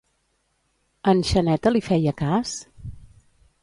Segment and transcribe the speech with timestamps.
[1.13, 2.59] En Xaneta li feia cas?